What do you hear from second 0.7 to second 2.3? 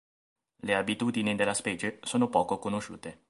abitudini della specie sono